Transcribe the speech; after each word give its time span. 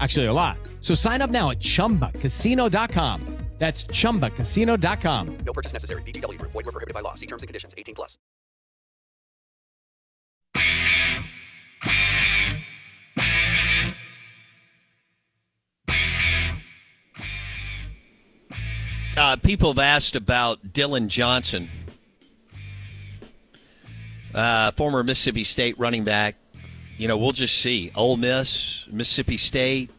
Actually, 0.00 0.26
a 0.26 0.32
lot. 0.32 0.58
So 0.80 0.94
sign 0.94 1.22
up 1.22 1.30
now 1.30 1.50
at 1.50 1.60
ChumbaCasino.com. 1.60 3.36
That's 3.58 3.84
ChumbaCasino.com. 3.84 5.38
No 5.38 5.52
purchase 5.52 5.72
necessary. 5.72 6.02
VGW 6.02 6.38
Group. 6.38 6.52
Void 6.52 6.66
were 6.66 6.72
prohibited 6.72 6.94
by 6.94 7.00
law. 7.00 7.14
See 7.14 7.26
terms 7.26 7.42
and 7.42 7.48
conditions. 7.48 7.74
18 7.78 7.94
plus. 7.94 8.18
Uh, 19.16 19.36
people 19.36 19.72
have 19.72 19.78
asked 19.78 20.14
about 20.14 20.74
Dillon 20.74 21.08
Johnson, 21.08 21.70
uh, 24.34 24.72
former 24.72 25.02
Mississippi 25.02 25.42
State 25.42 25.78
running 25.78 26.04
back. 26.04 26.36
You 26.98 27.08
know, 27.08 27.16
we'll 27.16 27.32
just 27.32 27.62
see. 27.62 27.90
Ole 27.94 28.18
Miss, 28.18 28.86
Mississippi 28.90 29.38
State, 29.38 29.90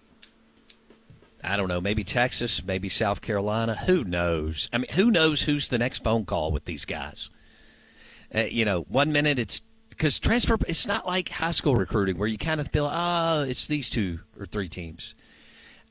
I 1.43 1.57
don't 1.57 1.67
know, 1.67 1.81
maybe 1.81 2.03
Texas, 2.03 2.63
maybe 2.63 2.89
South 2.89 3.21
Carolina. 3.21 3.75
Who 3.75 4.03
knows? 4.03 4.69
I 4.73 4.79
mean, 4.79 4.91
who 4.93 5.11
knows 5.11 5.43
who's 5.43 5.69
the 5.69 5.77
next 5.77 6.03
phone 6.03 6.25
call 6.25 6.51
with 6.51 6.65
these 6.65 6.85
guys? 6.85 7.29
Uh, 8.33 8.41
you 8.41 8.65
know, 8.65 8.81
one 8.89 9.11
minute 9.11 9.39
it's 9.39 9.61
because 9.89 10.19
transfer. 10.19 10.57
It's 10.67 10.87
not 10.87 11.05
like 11.05 11.29
high 11.29 11.51
school 11.51 11.75
recruiting 11.75 12.17
where 12.17 12.27
you 12.27 12.37
kind 12.37 12.59
of 12.59 12.67
feel, 12.69 12.89
oh, 12.91 13.43
it's 13.43 13.67
these 13.67 13.89
two 13.89 14.19
or 14.39 14.45
three 14.45 14.69
teams. 14.69 15.15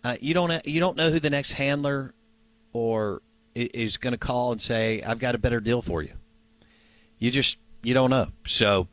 Uh, 0.04 0.16
you 0.20 0.34
don't 0.34 0.66
you 0.66 0.80
don't 0.80 0.96
know 0.96 1.10
who 1.10 1.18
the 1.18 1.30
next 1.30 1.52
handler 1.52 2.12
or 2.72 3.22
is 3.54 3.96
going 3.96 4.12
to 4.12 4.18
call 4.18 4.52
and 4.52 4.60
say, 4.60 5.02
I've 5.02 5.18
got 5.18 5.34
a 5.34 5.38
better 5.38 5.60
deal 5.60 5.80
for 5.82 6.02
you. 6.02 6.12
You 7.18 7.30
just 7.30 7.56
you 7.82 7.94
don't 7.94 8.10
know. 8.10 8.28
So, 8.44 8.88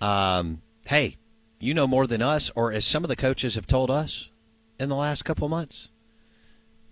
um, 0.00 0.60
hey, 0.86 1.16
you 1.58 1.72
know 1.72 1.86
more 1.86 2.06
than 2.06 2.20
us, 2.20 2.50
or 2.54 2.70
as 2.72 2.84
some 2.84 3.04
of 3.04 3.08
the 3.08 3.16
coaches 3.16 3.54
have 3.54 3.66
told 3.66 3.90
us 3.90 4.28
in 4.78 4.88
the 4.88 4.96
last 4.96 5.24
couple 5.24 5.48
months, 5.48 5.88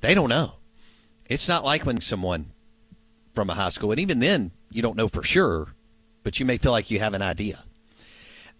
they 0.00 0.15
don't 0.15 0.28
know. 0.28 0.53
It's 1.26 1.48
not 1.48 1.65
like 1.65 1.87
when 1.87 2.00
someone 2.00 2.47
from 3.34 3.50
a 3.50 3.54
high 3.54 3.70
school, 3.70 3.93
and 3.93 4.00
even 4.00 4.20
then, 4.20 4.50
you 4.70 4.82
don't 4.82 4.97
know 4.97 5.09
for 5.09 5.22
sure, 5.22 5.69
but 6.22 6.38
you 6.38 6.47
may 6.47 6.59
feel 6.59 6.72
like 6.72 6.91
you 6.91 6.98
have 6.98 7.15
an 7.15 7.22
idea. 7.22 7.65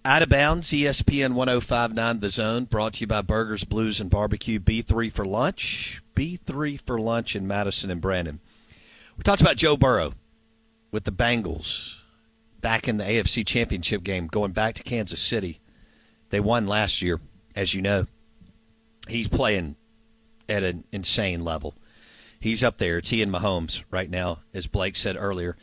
Out 0.05 0.23
of 0.23 0.29
bounds, 0.29 0.71
ESPN 0.71 1.35
1059 1.35 2.19
The 2.19 2.31
Zone, 2.31 2.65
brought 2.65 2.95
to 2.95 3.01
you 3.03 3.07
by 3.07 3.23
Burgers, 3.23 3.63
Blues, 3.63 4.01
and 4.01 4.11
Barbecue. 4.11 4.59
B3 4.59 5.13
for 5.13 5.25
lunch. 5.25 6.03
B3 6.17 6.81
for 6.81 6.99
lunch 6.99 7.37
in 7.37 7.47
Madison 7.47 7.89
and 7.89 8.01
Brandon. 8.01 8.41
We 9.17 9.23
talked 9.23 9.41
about 9.41 9.57
Joe 9.57 9.77
Burrow 9.77 10.15
with 10.91 11.05
the 11.05 11.13
Bengals 11.13 12.01
back 12.61 12.89
in 12.89 12.97
the 12.97 13.05
AFC 13.05 13.47
Championship 13.47 14.03
game, 14.03 14.27
going 14.27 14.51
back 14.51 14.75
to 14.75 14.83
Kansas 14.83 15.21
City. 15.21 15.61
They 16.31 16.41
won 16.41 16.67
last 16.67 17.01
year, 17.01 17.21
as 17.55 17.75
you 17.75 17.83
know. 17.83 18.07
He's 19.09 19.29
playing 19.29 19.77
at 20.49 20.63
an 20.63 20.85
insane 20.93 21.45
level. 21.45 21.75
He's 22.39 22.63
up 22.63 22.79
there. 22.79 22.99
It's 22.99 23.11
he 23.11 23.23
and 23.23 23.33
Mahomes 23.33 23.83
right 23.91 24.11
now, 24.11 24.41
as 24.53 24.67
Blake 24.67 24.97
said 24.97 25.17
earlier. 25.17 25.57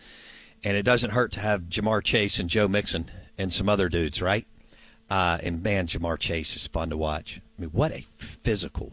And 0.63 0.75
it 0.75 0.83
doesn't 0.83 1.11
hurt 1.11 1.31
to 1.33 1.39
have 1.39 1.63
Ja'Marr 1.63 2.03
Chase 2.03 2.39
and 2.39 2.49
Joe 2.49 2.67
Mixon 2.67 3.11
and 3.37 3.51
some 3.51 3.69
other 3.69 3.89
dudes, 3.89 4.21
right? 4.21 4.45
Uh, 5.09 5.39
and 5.41 5.63
man, 5.63 5.87
Ja'Marr 5.87 6.19
Chase 6.19 6.55
is 6.55 6.67
fun 6.67 6.89
to 6.89 6.97
watch. 6.97 7.41
I 7.57 7.61
mean, 7.61 7.71
what 7.71 7.91
a 7.91 8.05
physical 8.15 8.91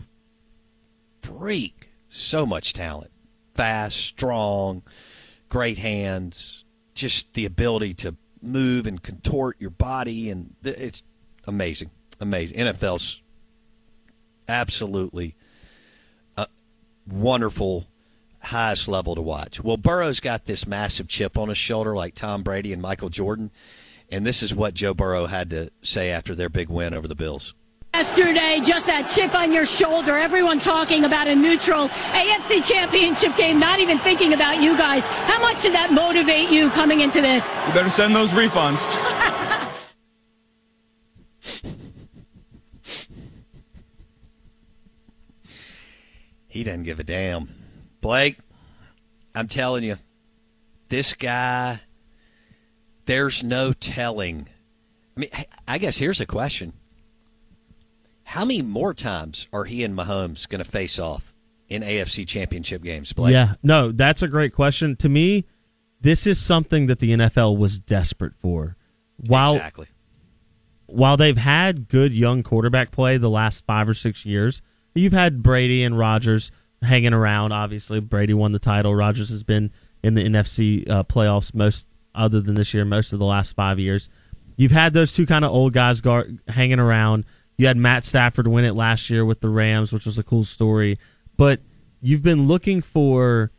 freak! 1.20 1.90
So 2.08 2.46
much 2.46 2.72
talent, 2.72 3.10
fast, 3.54 3.96
strong, 3.96 4.82
great 5.48 5.78
hands, 5.78 6.64
just 6.94 7.34
the 7.34 7.44
ability 7.44 7.94
to 7.94 8.16
move 8.40 8.86
and 8.86 9.02
contort 9.02 9.56
your 9.60 9.70
body, 9.70 10.30
and 10.30 10.54
it's 10.62 11.02
amazing, 11.46 11.90
amazing. 12.20 12.56
NFL's 12.58 13.20
absolutely 14.48 15.34
a 16.36 16.46
wonderful, 17.10 17.86
highest 18.40 18.88
level 18.88 19.14
to 19.14 19.22
watch. 19.22 19.62
Well, 19.62 19.76
Burrow's 19.76 20.20
got 20.20 20.44
this 20.46 20.66
massive 20.66 21.08
chip 21.08 21.36
on 21.36 21.48
his 21.48 21.58
shoulder, 21.58 21.94
like 21.94 22.14
Tom 22.14 22.42
Brady 22.42 22.72
and 22.72 22.82
Michael 22.82 23.08
Jordan, 23.08 23.50
and 24.10 24.24
this 24.24 24.42
is 24.42 24.54
what 24.54 24.74
Joe 24.74 24.94
Burrow 24.94 25.26
had 25.26 25.50
to 25.50 25.70
say 25.82 26.10
after 26.10 26.34
their 26.34 26.48
big 26.48 26.68
win 26.68 26.94
over 26.94 27.08
the 27.08 27.14
Bills. 27.14 27.54
Yesterday, 27.96 28.60
just 28.62 28.84
that 28.88 29.08
chip 29.08 29.34
on 29.34 29.54
your 29.54 29.64
shoulder. 29.64 30.18
Everyone 30.18 30.60
talking 30.60 31.06
about 31.06 31.28
a 31.28 31.34
neutral 31.34 31.88
AFC 31.88 32.62
championship 32.62 33.34
game, 33.38 33.58
not 33.58 33.80
even 33.80 33.98
thinking 33.98 34.34
about 34.34 34.60
you 34.60 34.76
guys. 34.76 35.06
How 35.06 35.40
much 35.40 35.62
did 35.62 35.72
that 35.72 35.92
motivate 35.92 36.50
you 36.50 36.68
coming 36.68 37.00
into 37.00 37.22
this? 37.22 37.48
You 37.66 37.72
better 37.72 37.88
send 37.88 38.14
those 38.14 38.32
refunds. 38.32 38.84
He 46.56 46.64
doesn't 46.64 46.84
give 46.84 46.98
a 46.98 47.04
damn. 47.04 47.50
Blake, 48.00 48.38
I'm 49.34 49.46
telling 49.46 49.84
you, 49.84 49.96
this 50.88 51.12
guy, 51.12 51.80
there's 53.04 53.44
no 53.44 53.74
telling. 53.74 54.48
I 55.14 55.20
mean, 55.20 55.30
I 55.68 55.76
guess 55.76 55.98
here's 55.98 56.18
a 56.18 56.24
question. 56.24 56.72
How 58.24 58.46
many 58.46 58.62
more 58.62 58.94
times 58.94 59.46
are 59.52 59.64
he 59.64 59.84
and 59.84 59.94
Mahomes 59.94 60.48
going 60.48 60.64
to 60.64 60.70
face 60.70 60.98
off 60.98 61.34
in 61.68 61.82
AFC 61.82 62.26
championship 62.26 62.82
games, 62.82 63.12
Blake? 63.12 63.34
Yeah, 63.34 63.56
no, 63.62 63.92
that's 63.92 64.22
a 64.22 64.28
great 64.28 64.54
question. 64.54 64.96
To 64.96 65.10
me, 65.10 65.44
this 66.00 66.26
is 66.26 66.40
something 66.40 66.86
that 66.86 67.00
the 67.00 67.10
NFL 67.10 67.58
was 67.58 67.78
desperate 67.78 68.34
for. 68.34 68.76
While, 69.26 69.56
exactly. 69.56 69.88
While 70.86 71.18
they've 71.18 71.36
had 71.36 71.88
good 71.90 72.14
young 72.14 72.42
quarterback 72.42 72.92
play 72.92 73.18
the 73.18 73.28
last 73.28 73.62
five 73.66 73.90
or 73.90 73.94
six 73.94 74.24
years, 74.24 74.62
you've 74.98 75.12
had 75.12 75.42
Brady 75.42 75.84
and 75.84 75.98
Rodgers 75.98 76.50
hanging 76.82 77.12
around. 77.12 77.52
Obviously, 77.52 78.00
Brady 78.00 78.34
won 78.34 78.52
the 78.52 78.58
title. 78.58 78.94
Rodgers 78.94 79.28
has 79.30 79.42
been 79.42 79.70
in 80.02 80.14
the 80.14 80.24
NFC 80.24 80.88
uh, 80.88 81.02
playoffs 81.04 81.54
most 81.54 81.86
other 82.14 82.40
than 82.40 82.54
this 82.54 82.72
year, 82.72 82.84
most 82.84 83.12
of 83.12 83.18
the 83.18 83.24
last 83.24 83.54
five 83.54 83.78
years. 83.78 84.08
You've 84.56 84.72
had 84.72 84.94
those 84.94 85.12
two 85.12 85.26
kind 85.26 85.44
of 85.44 85.52
old 85.52 85.72
guys 85.74 86.00
guard, 86.00 86.38
hanging 86.48 86.78
around. 86.78 87.24
You 87.58 87.66
had 87.66 87.76
Matt 87.76 88.04
Stafford 88.04 88.46
win 88.46 88.64
it 88.64 88.74
last 88.74 89.10
year 89.10 89.24
with 89.24 89.40
the 89.40 89.48
Rams, 89.48 89.92
which 89.92 90.06
was 90.06 90.18
a 90.18 90.22
cool 90.22 90.44
story. 90.44 90.98
But 91.36 91.60
you've 92.00 92.22
been 92.22 92.46
looking 92.46 92.80
for 92.82 93.50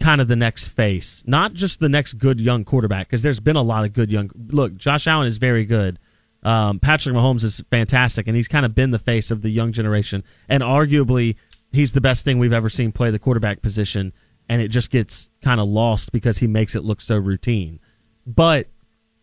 kind 0.00 0.20
of 0.20 0.28
the 0.28 0.36
next 0.36 0.68
face, 0.68 1.22
not 1.26 1.54
just 1.54 1.80
the 1.80 1.88
next 1.88 2.14
good 2.14 2.40
young 2.40 2.64
quarterback, 2.64 3.08
because 3.08 3.22
there's 3.22 3.40
been 3.40 3.56
a 3.56 3.62
lot 3.62 3.84
of 3.84 3.92
good 3.92 4.10
young. 4.10 4.30
Look, 4.48 4.76
Josh 4.76 5.06
Allen 5.06 5.26
is 5.26 5.38
very 5.38 5.64
good. 5.64 5.98
Um, 6.42 6.78
Patrick 6.80 7.14
Mahomes 7.14 7.44
is 7.44 7.62
fantastic, 7.70 8.26
and 8.26 8.36
he's 8.36 8.48
kind 8.48 8.66
of 8.66 8.74
been 8.74 8.90
the 8.90 8.98
face 8.98 9.30
of 9.30 9.42
the 9.42 9.50
young 9.50 9.72
generation, 9.72 10.24
and 10.48 10.62
arguably 10.62 11.36
he's 11.70 11.92
the 11.92 12.00
best 12.00 12.24
thing 12.24 12.38
we've 12.38 12.52
ever 12.52 12.68
seen 12.68 12.92
play 12.92 13.10
the 13.10 13.18
quarterback 13.18 13.62
position. 13.62 14.12
And 14.48 14.60
it 14.60 14.68
just 14.68 14.90
gets 14.90 15.30
kind 15.40 15.60
of 15.60 15.68
lost 15.68 16.12
because 16.12 16.38
he 16.38 16.46
makes 16.46 16.74
it 16.74 16.84
look 16.84 17.00
so 17.00 17.16
routine. 17.16 17.78
But 18.26 18.66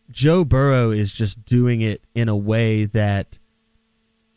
Joe 0.10 0.44
Burrow 0.44 0.92
is 0.92 1.12
just 1.12 1.44
doing 1.45 1.81
it 1.81 2.01
in 2.16 2.30
a 2.30 2.36
way 2.36 2.86
that, 2.86 3.38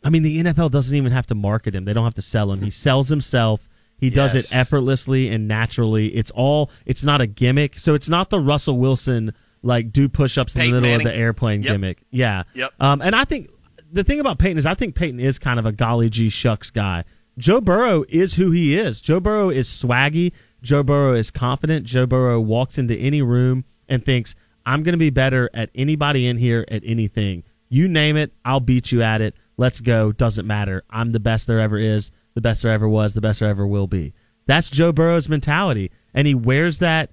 I 0.03 0.09
mean, 0.09 0.21
the 0.23 0.43
NFL 0.43 0.69
doesn't 0.71 0.95
even 0.95 1.11
have 1.13 1.25
to 1.27 1.35
market 1.35 1.73
him; 1.73 1.85
they 1.85 1.93
don't 1.93 2.03
have 2.03 2.13
to 2.15 2.21
sell 2.21 2.51
him. 2.51 2.61
He 2.61 2.69
sells 2.69 3.09
himself 3.09 3.67
he 3.97 4.09
does 4.09 4.35
Yes. 4.35 4.51
it 4.51 4.55
effortlessly 4.55 5.29
and 5.29 5.47
naturally. 5.47 6.07
It's 6.13 6.29
all. 6.31 6.69
It's 6.85 7.05
not 7.05 7.21
a 7.21 7.27
gimmick. 7.27 7.79
So 7.79 7.93
it's 7.93 8.09
not 8.09 8.29
the 8.29 8.39
Russell 8.39 8.77
Wilson 8.77 9.33
like 9.63 9.91
do 9.91 10.07
push-ups 10.09 10.55
in 10.55 10.59
the 10.59 10.65
middle 10.67 10.81
Manning. 10.81 11.07
of 11.07 11.11
the 11.13 11.17
airplane 11.17 11.61
Yep. 11.63 11.71
gimmick. 11.71 11.97
Yeah. 12.11 12.43
Yep. 12.53 12.73
Um, 12.79 13.01
and 13.01 13.15
I 13.15 13.25
think 13.25 13.49
the 13.91 14.03
thing 14.03 14.19
about 14.19 14.37
Peyton 14.39 14.57
is 14.57 14.65
I 14.65 14.75
think 14.75 14.93
Peyton 14.95 15.19
is 15.19 15.39
kind 15.39 15.57
of 15.59 15.65
a 15.65 15.71
golly 15.71 16.09
gee 16.09 16.29
shucks 16.29 16.69
guy. 16.69 17.03
Joe 17.37 17.61
Burrow 17.61 18.03
is 18.09 18.35
who 18.35 18.51
he 18.51 18.77
is. 18.77 19.01
Joe 19.01 19.19
Burrow 19.19 19.49
is 19.49 19.67
swaggy. 19.67 20.33
Joe 20.61 20.83
Burrow 20.83 21.13
is 21.15 21.31
confident. 21.31 21.85
Joe 21.85 22.05
Burrow 22.05 22.39
walks 22.39 22.77
into 22.77 22.95
any 22.95 23.21
room 23.21 23.65
and 23.89 24.05
thinks, 24.05 24.35
I'm 24.65 24.83
going 24.83 24.93
to 24.93 24.99
be 24.99 25.09
better 25.09 25.49
at 25.53 25.69
anybody 25.75 26.27
in 26.27 26.37
here 26.37 26.63
at 26.69 26.83
anything. 26.85 27.43
You 27.69 27.87
name 27.87 28.17
it, 28.17 28.31
I'll 28.45 28.59
beat 28.59 28.91
you 28.91 29.01
at 29.01 29.19
it. 29.21 29.35
Let's 29.57 29.79
go. 29.81 30.11
Doesn't 30.11 30.45
matter. 30.45 30.83
I'm 30.89 31.11
the 31.11 31.19
best 31.19 31.47
there 31.47 31.59
ever 31.59 31.77
is, 31.77 32.11
the 32.35 32.41
best 32.41 32.61
there 32.61 32.71
ever 32.71 32.87
was, 32.87 33.13
the 33.13 33.21
best 33.21 33.39
there 33.39 33.49
ever 33.49 33.65
will 33.65 33.87
be. 33.87 34.13
That's 34.45 34.69
Joe 34.69 34.91
Burrow's 34.91 35.27
mentality. 35.27 35.89
And 36.13 36.27
he 36.27 36.35
wears 36.35 36.79
that 36.79 37.09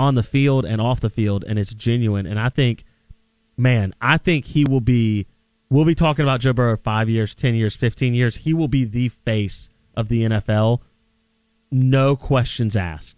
on 0.00 0.14
the 0.14 0.22
field 0.22 0.64
and 0.64 0.80
off 0.80 1.00
the 1.00 1.10
field, 1.10 1.44
and 1.46 1.58
it's 1.58 1.74
genuine. 1.74 2.26
And 2.26 2.40
I 2.40 2.48
think, 2.48 2.84
man, 3.56 3.94
I 4.00 4.16
think 4.16 4.46
he 4.46 4.64
will 4.64 4.80
be. 4.80 5.26
We'll 5.68 5.84
be 5.84 5.94
talking 5.94 6.24
about 6.24 6.40
Joe 6.40 6.52
Burrow 6.52 6.76
five 6.76 7.08
years, 7.08 7.34
ten 7.34 7.54
years, 7.54 7.76
fifteen 7.76 8.14
years. 8.14 8.36
He 8.36 8.54
will 8.54 8.66
be 8.66 8.84
the 8.84 9.10
face 9.10 9.68
of 9.94 10.08
the 10.08 10.22
NFL, 10.22 10.80
no 11.70 12.16
questions 12.16 12.74
asked. 12.74 13.14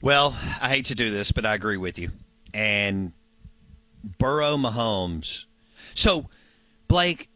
Well, 0.00 0.36
I 0.60 0.68
hate 0.68 0.86
to 0.86 0.94
do 0.94 1.10
this, 1.10 1.32
but 1.32 1.46
I 1.46 1.54
agree 1.54 1.78
with 1.78 1.98
you. 1.98 2.10
And 2.52 3.12
Burrow 4.18 4.56
Mahomes. 4.56 5.44
So, 5.94 6.26
Blake, 6.88 7.28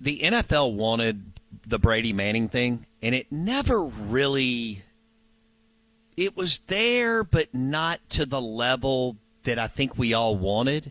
the 0.00 0.18
NFL 0.18 0.74
wanted 0.74 1.22
the 1.66 1.78
Brady 1.78 2.12
Manning 2.12 2.48
thing, 2.48 2.84
and 3.02 3.14
it 3.14 3.30
never 3.30 3.80
really. 3.80 4.82
It 6.18 6.36
was 6.36 6.58
there, 6.66 7.22
but 7.22 7.54
not 7.54 8.00
to 8.10 8.26
the 8.26 8.40
level 8.40 9.16
that 9.44 9.56
I 9.56 9.68
think 9.68 9.96
we 9.96 10.12
all 10.12 10.34
wanted 10.34 10.90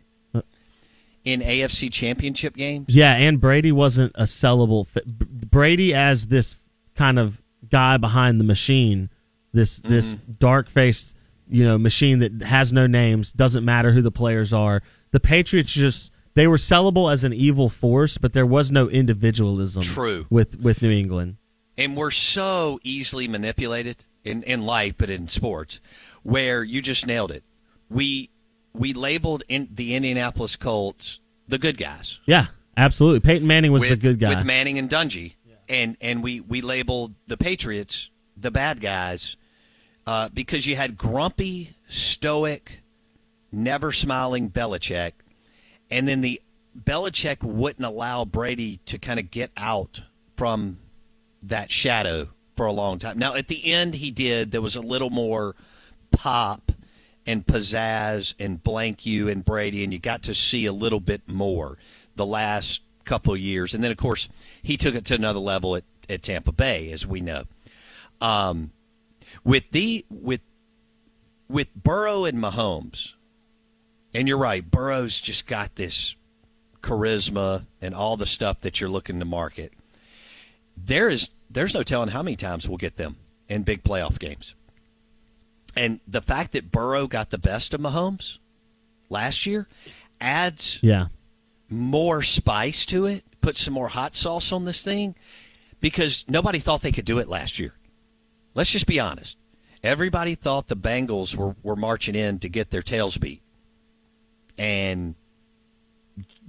in 1.26 1.42
AFC 1.42 1.92
championship 1.92 2.56
games. 2.56 2.86
Yeah, 2.88 3.14
and 3.14 3.42
Brady 3.42 3.74
wasn't 3.74 4.14
a 4.16 4.24
sellable. 4.24 4.88
Fi- 4.88 5.02
Brady 5.06 5.94
as 5.94 6.28
this 6.28 6.56
kind 6.96 7.20
of 7.20 7.42
guy 7.70 7.98
behind 7.98 8.40
the 8.40 8.46
machine, 8.46 9.10
this 9.52 9.80
this 9.80 10.14
mm-hmm. 10.14 10.32
dark 10.40 10.70
faced 10.70 11.14
you 11.50 11.66
know 11.66 11.78
machine 11.78 12.20
that 12.20 12.42
has 12.44 12.72
no 12.72 12.88
names, 12.88 13.34
doesn't 13.34 13.66
matter 13.66 13.92
who 13.92 14.02
the 14.02 14.12
players 14.12 14.54
are. 14.54 14.82
The 15.12 15.20
Patriots 15.20 15.74
just 15.74 16.10
they 16.36 16.48
were 16.48 16.56
sellable 16.56 17.12
as 17.12 17.26
an 17.26 17.34
evil 17.34 17.68
force, 17.68 18.18
but 18.18 18.32
there 18.32 18.46
was 18.46 18.72
no 18.72 18.88
individualism. 18.88 19.82
True. 19.82 20.26
with 20.30 20.58
with 20.62 20.82
New 20.82 20.92
England. 20.92 21.36
and 21.78 21.98
we're 21.98 22.12
so 22.12 22.80
easily 22.84 23.28
manipulated 23.28 23.98
in, 24.28 24.44
in 24.44 24.62
life 24.64 24.96
but 24.98 25.10
in 25.10 25.28
sports 25.28 25.80
where 26.24 26.64
you 26.64 26.82
just 26.82 27.08
nailed 27.08 27.32
it 27.32 27.44
we 27.90 28.30
we 28.74 28.94
labeled 28.94 29.44
in 29.48 29.68
the 29.74 29.96
indianapolis 29.96 30.56
colts 30.56 31.20
the 31.48 31.58
good 31.58 31.78
guys 31.78 32.20
Yeah, 32.26 32.48
absolutely. 32.76 33.22
Peyton 33.22 33.48
Manning 33.48 33.72
was 33.72 33.82
with, 33.82 33.90
the 33.90 33.96
good 33.96 34.20
guy. 34.20 34.30
with 34.30 34.46
manning 34.46 34.78
and 34.78 34.90
dungy 34.90 35.34
and 35.70 35.98
and 36.02 36.22
we 36.22 36.42
we 36.42 36.62
labeled 36.62 37.14
the 37.28 37.38
patriots 37.38 38.10
the 38.36 38.52
bad 38.52 38.82
guys 38.82 39.36
uh, 40.06 40.30
because 40.34 40.66
you 40.66 40.76
had 40.76 40.98
grumpy 40.98 41.76
stoic 41.90 42.80
never 43.52 43.92
smiling 43.92 44.50
Belichick, 44.50 45.14
and 45.90 46.08
then 46.08 46.22
the 46.22 46.42
Belichick 46.78 47.44
wouldn't 47.44 47.86
allow 47.86 48.24
Brady 48.26 48.80
to 48.86 48.98
kind 48.98 49.20
of 49.20 49.32
get 49.32 49.52
out 49.58 50.02
from 50.36 50.78
that 51.42 51.72
shadow 51.72 52.30
for 52.58 52.66
a 52.66 52.74
long 52.74 53.00
time. 53.00 53.18
Now 53.18 53.36
at 53.36 53.48
the 53.48 53.72
end 53.72 53.94
he 53.94 54.12
did. 54.12 54.52
There 54.52 54.62
was 54.62 54.76
a 54.76 54.82
little 54.82 55.12
more 55.12 55.56
pop 56.12 56.72
and 57.26 57.46
pizzazz 57.46 58.34
and 58.40 58.62
blank 58.64 59.06
you 59.06 59.30
and 59.30 59.46
Brady, 59.46 59.84
and 59.84 59.94
you 59.94 60.00
got 60.00 60.24
to 60.24 60.34
see 60.34 60.66
a 60.66 60.74
little 60.74 61.00
bit 61.00 61.22
more 61.28 61.78
the 62.16 62.26
last 62.26 62.82
couple 63.06 63.34
of 63.34 63.40
years. 63.40 63.74
And 63.74 63.84
then 63.84 63.92
of 63.92 63.98
course 63.98 64.28
he 64.62 64.76
took 64.76 64.96
it 64.96 65.06
to 65.06 65.16
another 65.16 65.40
level 65.40 65.76
at, 65.76 65.84
at 66.10 66.24
Tampa 66.24 66.52
Bay, 66.52 66.92
as 66.92 67.06
we 67.06 67.22
know. 67.22 67.44
Um, 68.20 68.72
with 69.44 69.70
the 69.72 70.04
with 70.10 70.42
with 71.48 71.74
Burrow 71.76 72.26
and 72.26 72.40
Mahomes, 72.40 73.14
and 74.14 74.28
you're 74.28 74.38
right, 74.38 74.70
Burrow's 74.70 75.22
just 75.22 75.46
got 75.46 75.76
this 75.76 76.16
charisma 76.82 77.64
and 77.82 77.94
all 77.94 78.18
the 78.18 78.26
stuff 78.26 78.62
that 78.62 78.82
you're 78.82 78.90
looking 78.90 79.20
to 79.20 79.26
market. 79.26 79.74
There 80.76 81.10
is 81.10 81.30
there's 81.50 81.74
no 81.74 81.84
telling 81.84 82.10
how 82.10 82.24
many 82.24 82.36
times 82.36 82.68
we'll 82.68 82.78
get 82.78 82.98
them 82.98 83.16
in 83.48 83.64
big 83.64 83.84
playoff 83.84 84.20
games. 84.20 84.54
And 85.76 86.00
the 86.08 86.22
fact 86.22 86.54
that 86.54 86.72
Burrow 86.72 87.08
got 87.08 87.30
the 87.30 87.38
best 87.38 87.74
of 87.74 87.82
Mahomes 87.82 88.38
last 89.10 89.46
year 89.46 89.68
adds 90.20 90.80
yeah, 90.82 91.08
more 91.70 92.24
spice 92.24 92.86
to 92.88 93.06
it, 93.06 93.24
put 93.42 93.56
some 93.56 93.74
more 93.74 93.90
hot 93.90 94.16
sauce 94.16 94.52
on 94.52 94.66
this 94.66 94.84
thing 94.84 95.16
because 95.80 96.26
nobody 96.28 96.60
thought 96.60 96.82
they 96.82 96.92
could 96.92 97.06
do 97.06 97.20
it 97.20 97.28
last 97.28 97.60
year. 97.60 97.74
Let's 98.56 98.72
just 98.72 98.88
be 98.88 99.00
honest. 99.00 99.38
Everybody 99.84 100.34
thought 100.34 100.68
the 100.68 100.76
Bengals 100.76 101.36
were, 101.36 101.56
were 101.62 101.76
marching 101.76 102.16
in 102.16 102.40
to 102.40 102.50
get 102.50 102.72
their 102.72 102.82
tails 102.82 103.18
beat. 103.18 103.42
And 104.58 105.14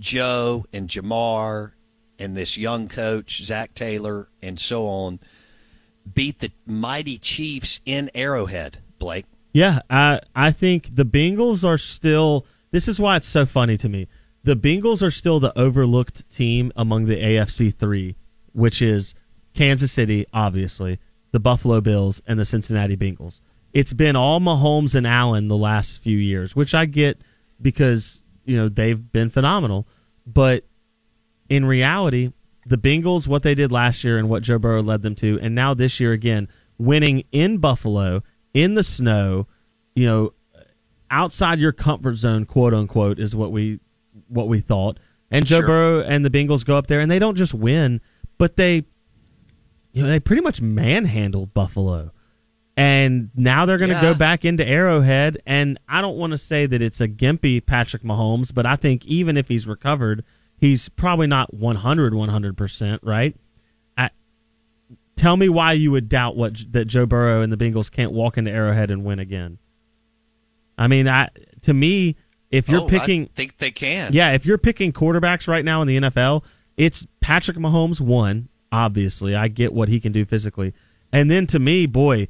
Joe 0.00 0.64
and 0.72 0.88
Ja'Marr 0.88 1.72
and 2.18 2.36
this 2.36 2.56
young 2.56 2.88
coach, 2.88 3.42
Zac 3.44 3.74
Taylor, 3.74 4.28
and 4.42 4.58
so 4.58 4.86
on, 4.86 5.20
beat 6.14 6.40
the 6.40 6.50
mighty 6.66 7.18
Chiefs 7.18 7.80
in 7.84 8.10
Arrowhead, 8.14 8.78
Blake. 8.98 9.26
Yeah, 9.52 9.80
I 9.88 10.20
I 10.34 10.52
think 10.52 10.94
the 10.94 11.04
Bengals 11.04 11.64
are 11.64 11.78
still. 11.78 12.46
This 12.70 12.88
is 12.88 13.00
why 13.00 13.16
it's 13.16 13.26
so 13.26 13.46
funny 13.46 13.76
to 13.78 13.88
me. 13.88 14.06
The 14.44 14.56
Bengals 14.56 15.02
are 15.02 15.10
still 15.10 15.40
the 15.40 15.58
overlooked 15.58 16.30
team 16.30 16.72
among 16.76 17.06
the 17.06 17.16
AFC 17.16 17.74
three, 17.74 18.14
which 18.52 18.80
is 18.82 19.14
Kansas 19.54 19.92
City, 19.92 20.26
obviously, 20.32 20.98
the 21.32 21.40
Buffalo 21.40 21.80
Bills, 21.80 22.22
and 22.26 22.38
the 22.38 22.44
Cincinnati 22.44 22.96
Bengals. 22.96 23.40
It's 23.72 23.92
been 23.92 24.16
all 24.16 24.40
Mahomes 24.40 24.94
and 24.94 25.06
Allen 25.06 25.48
the 25.48 25.56
last 25.56 26.00
few 26.00 26.16
years, 26.16 26.54
which 26.54 26.74
I 26.74 26.86
get 26.86 27.20
because 27.60 28.22
you 28.44 28.56
know 28.56 28.68
they've 28.68 29.12
been 29.12 29.30
phenomenal. 29.30 29.86
But 30.26 30.64
in 31.48 31.64
reality, 31.64 32.32
the 32.66 32.76
Bengals, 32.78 33.26
what 33.26 33.42
they 33.42 33.54
did 33.54 33.72
last 33.72 34.04
year 34.04 34.18
and 34.18 34.28
what 34.28 34.42
Joe 34.42 34.58
Burrow 34.58 34.82
led 34.82 35.02
them 35.02 35.14
to, 35.16 35.38
and 35.40 35.54
now 35.54 35.74
this 35.74 35.98
year 36.00 36.12
again, 36.12 36.48
winning 36.78 37.24
in 37.32 37.58
Buffalo 37.58 38.22
in 38.54 38.74
the 38.74 38.82
snow, 38.82 39.46
you 39.94 40.06
know, 40.06 40.32
outside 41.10 41.58
your 41.58 41.72
comfort 41.72 42.16
zone, 42.16 42.44
quote 42.44 42.74
unquote, 42.74 43.18
is 43.18 43.34
what 43.34 43.52
we 43.52 43.80
what 44.28 44.48
we 44.48 44.60
thought. 44.60 44.98
And 45.30 45.46
Joe 45.46 45.58
Sure. 45.60 45.66
Burrow 45.66 46.00
and 46.02 46.24
the 46.24 46.30
Bengals 46.30 46.64
go 46.64 46.76
up 46.76 46.86
there 46.86 47.00
and 47.00 47.10
they 47.10 47.18
don't 47.18 47.36
just 47.36 47.54
win, 47.54 48.00
but 48.36 48.56
they 48.56 48.84
you 49.92 50.02
know, 50.02 50.08
they 50.08 50.20
pretty 50.20 50.42
much 50.42 50.60
manhandled 50.60 51.54
Buffalo. 51.54 52.12
And 52.76 53.30
now 53.34 53.66
they're 53.66 53.78
going 53.78 53.88
to 53.90 53.96
Yeah. 53.96 54.12
go 54.12 54.14
back 54.14 54.44
into 54.44 54.64
Arrowhead. 54.66 55.42
And 55.46 55.78
I 55.88 56.00
don't 56.00 56.16
want 56.16 56.30
to 56.32 56.38
say 56.38 56.66
that 56.66 56.80
it's 56.80 57.00
a 57.00 57.08
gimpy 57.08 57.64
Patrick 57.64 58.02
Mahomes, 58.04 58.54
but 58.54 58.66
I 58.66 58.76
think 58.76 59.04
even 59.06 59.36
if 59.36 59.48
he's 59.48 59.66
recovered, 59.66 60.24
he's 60.60 60.88
probably 60.88 61.26
not 61.26 61.52
100, 61.54 62.12
100%, 62.12 62.98
right? 63.02 63.34
I, 63.96 64.10
tell 65.16 65.36
me 65.36 65.48
why 65.48 65.72
you 65.74 65.90
would 65.90 66.08
doubt 66.08 66.36
what 66.36 66.56
that 66.72 66.86
Joe 66.86 67.06
Burrow 67.06 67.42
and 67.42 67.52
the 67.52 67.56
Bengals 67.56 67.90
can't 67.90 68.12
walk 68.12 68.38
into 68.38 68.50
Arrowhead 68.50 68.90
and 68.90 69.04
win 69.04 69.18
again. 69.18 69.58
I 70.76 70.86
mean, 70.86 71.08
I 71.08 71.28
to 71.62 71.74
me, 71.74 72.14
if 72.50 72.68
you're 72.68 72.82
Oh, 72.82 72.86
picking 72.86 73.24
I 73.24 73.30
think 73.34 73.58
they 73.58 73.70
can. 73.70 74.12
yeah, 74.12 74.32
if 74.32 74.46
you're 74.46 74.58
picking 74.58 74.92
quarterbacks 74.92 75.48
right 75.48 75.64
now 75.64 75.82
in 75.82 75.88
the 75.88 75.96
NFL, 75.98 76.44
it's 76.76 77.06
Patrick 77.20 77.56
Mahomes 77.56 78.00
one. 78.00 78.48
Obviously, 78.70 79.34
I 79.34 79.48
get 79.48 79.72
what 79.72 79.88
he 79.88 79.98
can 79.98 80.12
do 80.12 80.24
physically, 80.24 80.72
and 81.12 81.30
then 81.30 81.46
to 81.48 81.58
me, 81.58 81.86
boy, 81.86 82.28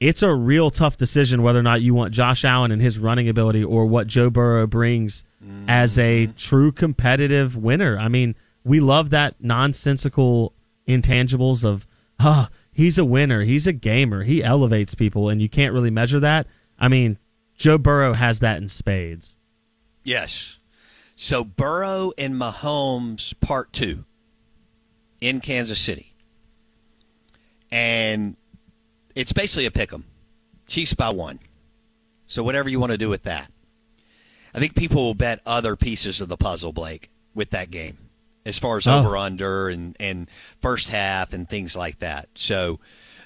it's 0.00 0.22
a 0.22 0.34
real 0.34 0.70
tough 0.70 0.96
decision 0.96 1.42
whether 1.42 1.58
or 1.58 1.62
not 1.62 1.80
you 1.80 1.94
want 1.94 2.12
Josh 2.12 2.44
Allen 2.44 2.70
and 2.70 2.82
his 2.82 2.98
running 2.98 3.28
ability 3.28 3.64
or 3.64 3.86
what 3.86 4.06
Joe 4.06 4.30
Burrow 4.30 4.66
brings 4.66 5.24
as 5.68 5.98
a 5.98 6.26
true 6.38 6.72
competitive 6.72 7.56
winner. 7.56 7.98
I 7.98 8.08
mean, 8.08 8.34
we 8.64 8.80
love 8.80 9.10
that 9.10 9.36
nonsensical 9.40 10.52
intangibles 10.88 11.64
of, 11.64 11.86
ah, 12.18 12.48
he's 12.74 12.98
a 12.98 13.04
winner, 13.04 13.42
he's 13.42 13.66
a 13.66 13.72
gamer, 13.72 14.24
he 14.24 14.42
elevates 14.42 14.94
people, 14.94 15.28
and 15.28 15.40
you 15.40 15.48
can't 15.48 15.72
really 15.72 15.90
measure 15.90 16.20
that. 16.20 16.46
I 16.80 16.88
mean, 16.88 17.16
Joe 17.56 17.78
Burrow 17.78 18.14
has 18.14 18.40
that 18.40 18.58
in 18.58 18.68
spades. 18.68 19.34
Yes. 20.04 20.58
So 21.14 21.44
Burrow 21.44 22.12
and 22.18 22.34
Mahomes 22.34 23.32
part 23.40 23.72
two 23.72 24.04
in 25.20 25.40
Kansas 25.40 25.80
City. 25.80 26.12
And 27.70 28.36
it's 29.16 29.32
basically 29.32 29.66
a 29.66 29.70
pick 29.72 29.92
'em. 29.92 30.04
Chiefs 30.68 30.94
by 30.94 31.08
one. 31.10 31.40
So 32.28 32.42
whatever 32.44 32.68
you 32.68 32.78
want 32.78 32.92
to 32.92 32.98
do 32.98 33.08
with 33.08 33.24
that. 33.24 33.50
I 34.54 34.58
think 34.60 34.74
people 34.76 35.02
will 35.04 35.14
bet 35.14 35.40
other 35.44 35.74
pieces 35.76 36.20
of 36.20 36.28
the 36.28 36.36
puzzle, 36.36 36.72
Blake, 36.72 37.10
with 37.34 37.50
that 37.50 37.70
game, 37.70 37.98
as 38.44 38.58
far 38.58 38.76
as 38.78 38.86
Oh. 38.86 38.98
over 38.98 39.16
under 39.16 39.68
and, 39.68 39.96
and 40.00 40.28
first 40.62 40.88
half 40.88 41.32
and 41.32 41.48
things 41.48 41.76
like 41.76 41.98
that. 41.98 42.28
So 42.36 42.78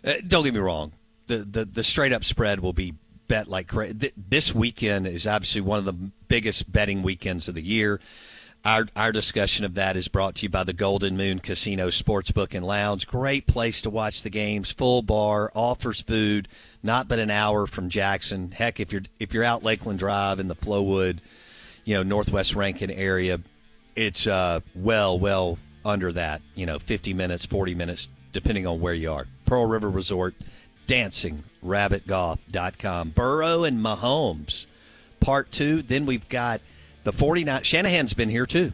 uh, 0.05 0.15
don't 0.27 0.45
get 0.45 0.55
me 0.55 0.61
wrong. 0.61 0.93
The, 1.29 1.39
the, 1.39 1.65
the 1.65 1.85
straight 1.85 2.13
up 2.13 2.25
spread 2.25 2.61
will 2.61 2.73
be 2.73 2.95
bet 3.29 3.49
like 3.49 3.69
crazy. 3.69 3.95
Th- 3.95 4.13
this 4.17 4.53
weekend 4.55 5.07
is 5.07 5.27
obviously 5.27 5.61
one 5.61 5.79
of 5.79 5.85
the 5.85 6.11
biggest 6.29 6.71
betting 6.73 7.03
weekends 7.03 7.49
of 7.49 7.55
the 7.55 7.63
year. 7.63 8.01
Our, 8.63 8.89
our 8.95 9.11
discussion 9.11 9.65
of 9.65 9.75
that 9.75 9.97
is 9.97 10.09
brought 10.09 10.35
to 10.37 10.43
you 10.43 10.51
by 10.51 10.65
the 10.65 10.75
Golden 10.75 11.17
Moon 11.17 11.39
Casino 11.39 11.89
Sportsbook 11.89 12.55
and 12.55 12.65
Lounge. 12.65 13.07
Great 13.07 13.47
place 13.47 13.81
to 13.83 13.91
watch 13.91 14.23
the 14.23 14.29
games. 14.29 14.71
Full 14.71 15.01
bar, 15.01 15.51
offers 15.55 16.03
food, 16.03 16.47
not 16.83 17.09
but 17.09 17.19
an 17.19 17.31
hour 17.31 17.67
from 17.67 17.89
Jackson. 17.89 18.51
Heck, 18.51 18.79
if 18.79 18.93
you're 18.93 19.05
if 19.19 19.33
you're 19.33 19.45
out 19.45 19.65
Lakeland 19.65 19.99
Drive 19.99 20.39
in 20.39 20.49
the 20.49 20.55
Flowwood, 20.55 21.21
you 21.87 21.95
know 21.95 22.03
Northwest 22.03 22.55
Rankin 22.55 22.91
area, 22.91 23.41
it's 23.97 24.27
uh, 24.27 24.61
well 24.75 25.19
well 25.19 25.59
under 25.83 26.13
that. 26.13 26.43
You 26.55 26.67
know, 26.67 26.79
50 26.79 27.15
minutes, 27.15 27.47
40 27.47 27.75
minutes, 27.75 28.11
depending 28.35 28.67
on 28.67 28.79
where 28.79 28.93
you 28.93 29.11
are. 29.11 29.27
Pearl 29.47 29.65
River 29.65 29.89
Resort, 29.89 30.35
dancing, 30.87 31.45
DancingRabbitGolf.com. 31.65 33.11
Burrow 33.11 33.65
and 33.65 33.81
Mahomes, 33.81 34.67
part 35.19 35.51
two. 35.51 35.81
Then 35.81 36.05
we've 36.05 36.29
got 36.29 36.61
the 37.05 37.13
49. 37.13 37.63
Shanahan's 37.63 38.15
been 38.15 38.29
here 38.29 38.47
too. 38.47 38.73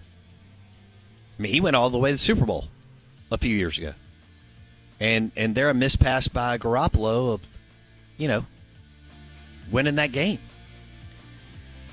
I 1.38 1.42
mean, 1.42 1.52
he 1.52 1.60
went 1.60 1.76
all 1.76 1.90
the 1.90 1.98
way 1.98 2.10
to 2.10 2.14
the 2.14 2.18
Super 2.18 2.44
Bowl 2.44 2.66
a 3.30 3.38
few 3.38 3.54
years 3.54 3.78
ago. 3.78 3.92
And 4.98 5.30
and 5.36 5.54
they're 5.54 5.70
a 5.70 5.74
mispass 5.74 6.32
by 6.32 6.56
Garoppolo 6.56 7.34
of, 7.34 7.46
you 8.16 8.28
know, 8.28 8.46
winning 9.70 9.96
that 9.96 10.12
game. 10.12 10.38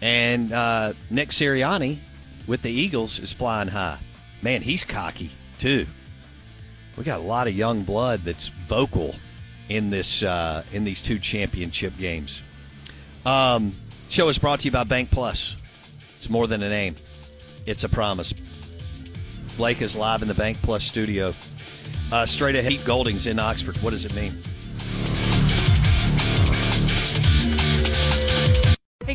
And 0.02 0.52
uh, 0.52 0.94
Nick 1.10 1.30
Sirianni 1.30 2.00
with 2.48 2.62
the 2.62 2.72
Eagles 2.72 3.20
is 3.20 3.34
flying 3.34 3.70
high. 3.70 4.00
Man, 4.42 4.62
he's 4.62 4.84
cocky 4.84 5.32
too. 5.60 5.86
We 6.98 7.04
got 7.04 7.20
a 7.20 7.24
lot 7.24 7.48
of 7.48 7.56
young 7.56 7.84
blood 7.84 8.22
that's 8.22 8.48
vocal 8.48 9.16
in 9.70 9.90
this 9.90 10.24
uh, 10.24 10.64
in 10.72 10.84
these 10.84 11.02
two 11.02 11.20
championship 11.20 11.98
games. 11.98 12.42
Um, 13.26 13.74
show 14.10 14.30
is 14.30 14.38
brought 14.38 14.60
to 14.62 14.66
you 14.66 14.72
by 14.72 14.84
Bank 14.84 15.12
Plus. 15.12 15.56
It's 16.24 16.30
more 16.30 16.48
than 16.48 16.64
a 16.64 16.70
name; 16.70 16.96
it's 17.66 17.84
a 17.84 17.90
promise. 17.90 18.32
Blake 19.58 19.82
is 19.82 19.98
live 19.98 20.22
in 20.22 20.30
the 20.30 20.34
Bank 20.34 20.58
Plus 20.62 20.86
studio. 20.86 21.34
Uh, 22.14 22.26
straight 22.26 22.56
ahead, 22.56 22.86
Golding's 22.86 23.28
in 23.28 23.40
Oxford. 23.40 23.76
What 23.84 23.92
does 23.92 24.06
it 24.06 24.16
mean? 24.16 24.32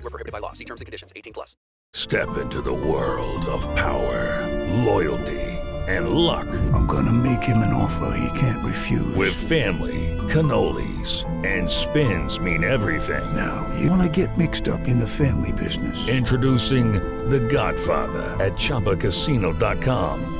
Void 0.00 0.04
were 0.04 0.10
prohibited 0.10 0.32
by 0.32 0.38
law. 0.38 0.52
See 0.52 0.64
terms 0.64 0.80
and 0.80 0.86
conditions. 0.86 1.12
18 1.14 1.32
plus. 1.32 1.56
Step 1.92 2.38
into 2.38 2.62
the 2.62 2.72
world 2.72 3.44
of 3.46 3.62
power, 3.74 4.46
loyalty, 4.84 5.40
and 5.88 6.10
luck. 6.10 6.46
I'm 6.72 6.86
gonna 6.86 7.12
make 7.12 7.42
him 7.42 7.58
an 7.58 7.74
offer 7.74 8.16
he 8.16 8.38
can't 8.38 8.64
refuse. 8.64 9.14
With 9.16 9.34
family, 9.34 10.16
cannolis, 10.28 11.24
and 11.44 11.68
spins 11.68 12.38
mean 12.38 12.62
everything. 12.64 13.34
Now, 13.36 13.68
you 13.78 13.90
wanna 13.90 14.08
get 14.08 14.38
mixed 14.38 14.68
up 14.68 14.86
in 14.86 14.98
the 14.98 15.06
family 15.06 15.52
business. 15.52 16.08
Introducing 16.08 16.92
The 17.28 17.40
Godfather 17.40 18.36
at 18.42 18.52
ChumbaCasino.com. 18.52 20.39